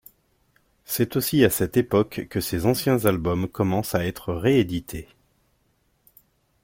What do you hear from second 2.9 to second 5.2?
albums commencent à être réédités.